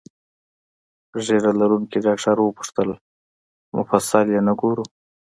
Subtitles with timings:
[1.25, 2.89] ږیره لرونکي ډاکټر وپوښتل:
[3.75, 4.83] مفصل یې نه ګورو؟